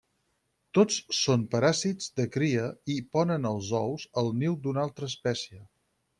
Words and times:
Tots 0.77 0.95
són 1.17 1.43
paràsits 1.51 2.07
de 2.21 2.25
cria 2.37 2.65
i 2.95 2.97
ponen 3.17 3.47
els 3.51 3.71
ous 3.83 4.09
al 4.23 4.33
niu 4.41 4.59
d'una 4.65 4.85
altra 4.89 5.13
espècie. 5.15 5.63